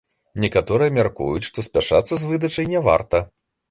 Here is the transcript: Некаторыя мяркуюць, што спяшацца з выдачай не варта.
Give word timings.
Некаторыя 0.45 0.95
мяркуюць, 0.97 1.45
што 1.51 1.67
спяшацца 1.69 2.13
з 2.25 2.35
выдачай 2.35 2.75
не 2.77 2.87
варта. 2.91 3.27